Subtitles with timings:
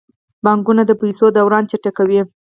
[0.43, 2.21] بانکونه د پیسو دوران چټکوي.